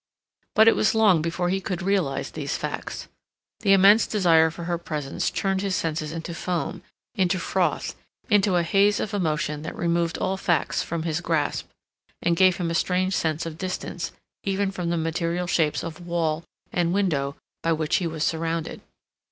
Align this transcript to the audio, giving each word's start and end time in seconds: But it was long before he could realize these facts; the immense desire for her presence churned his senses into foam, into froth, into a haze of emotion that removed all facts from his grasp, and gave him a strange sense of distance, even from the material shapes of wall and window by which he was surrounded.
But 0.55 0.67
it 0.67 0.75
was 0.75 0.95
long 0.95 1.21
before 1.21 1.49
he 1.49 1.61
could 1.61 1.83
realize 1.83 2.31
these 2.31 2.57
facts; 2.57 3.07
the 3.59 3.71
immense 3.71 4.07
desire 4.07 4.49
for 4.49 4.63
her 4.63 4.79
presence 4.79 5.29
churned 5.29 5.61
his 5.61 5.75
senses 5.75 6.11
into 6.11 6.33
foam, 6.33 6.81
into 7.13 7.37
froth, 7.37 7.93
into 8.27 8.55
a 8.55 8.63
haze 8.63 8.99
of 8.99 9.13
emotion 9.13 9.61
that 9.61 9.75
removed 9.75 10.17
all 10.17 10.37
facts 10.37 10.81
from 10.81 11.03
his 11.03 11.21
grasp, 11.21 11.67
and 12.19 12.35
gave 12.35 12.57
him 12.57 12.71
a 12.71 12.73
strange 12.73 13.13
sense 13.15 13.45
of 13.45 13.59
distance, 13.59 14.11
even 14.43 14.71
from 14.71 14.89
the 14.89 14.97
material 14.97 15.45
shapes 15.45 15.83
of 15.83 16.07
wall 16.07 16.45
and 16.73 16.95
window 16.95 17.35
by 17.61 17.71
which 17.71 17.97
he 17.97 18.07
was 18.07 18.23
surrounded. 18.23 18.81